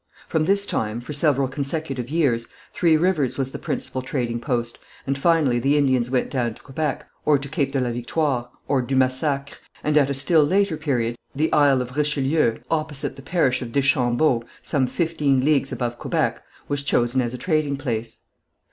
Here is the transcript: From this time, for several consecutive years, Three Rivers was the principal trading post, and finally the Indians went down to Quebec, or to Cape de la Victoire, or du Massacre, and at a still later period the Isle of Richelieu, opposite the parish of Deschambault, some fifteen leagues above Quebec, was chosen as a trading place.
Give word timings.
From 0.27 0.45
this 0.45 0.65
time, 0.65 0.99
for 0.99 1.13
several 1.13 1.47
consecutive 1.47 2.09
years, 2.09 2.47
Three 2.73 2.97
Rivers 2.97 3.37
was 3.37 3.51
the 3.51 3.59
principal 3.59 4.01
trading 4.01 4.39
post, 4.39 4.79
and 5.05 5.15
finally 5.15 5.59
the 5.59 5.77
Indians 5.77 6.09
went 6.09 6.31
down 6.31 6.55
to 6.55 6.61
Quebec, 6.63 7.05
or 7.23 7.37
to 7.37 7.47
Cape 7.47 7.71
de 7.71 7.79
la 7.79 7.91
Victoire, 7.91 8.49
or 8.67 8.81
du 8.81 8.95
Massacre, 8.95 9.57
and 9.83 9.95
at 9.99 10.09
a 10.09 10.15
still 10.15 10.43
later 10.43 10.75
period 10.75 11.19
the 11.35 11.53
Isle 11.53 11.83
of 11.83 11.95
Richelieu, 11.95 12.57
opposite 12.71 13.15
the 13.15 13.21
parish 13.21 13.61
of 13.61 13.71
Deschambault, 13.71 14.43
some 14.63 14.87
fifteen 14.87 15.45
leagues 15.45 15.71
above 15.71 15.99
Quebec, 15.99 16.41
was 16.67 16.81
chosen 16.81 17.21
as 17.21 17.35
a 17.35 17.37
trading 17.37 17.77
place. 17.77 18.21